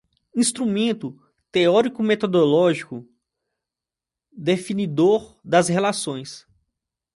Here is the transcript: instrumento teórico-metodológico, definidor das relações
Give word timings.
instrumento 0.35 1.15
teórico-metodológico, 1.51 3.07
definidor 4.35 5.39
das 5.45 5.67
relações 5.67 6.43